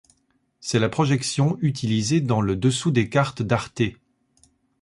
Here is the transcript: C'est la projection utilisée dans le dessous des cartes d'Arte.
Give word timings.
C'est 0.61 0.79
la 0.79 0.89
projection 0.89 1.59
utilisée 1.61 2.21
dans 2.21 2.41
le 2.41 2.55
dessous 2.55 2.89
des 2.89 3.07
cartes 3.07 3.43
d'Arte. 3.43 3.83